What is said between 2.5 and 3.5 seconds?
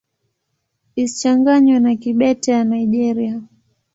ya Nigeria.